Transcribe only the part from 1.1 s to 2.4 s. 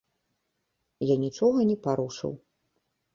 Я нічога не парушыў.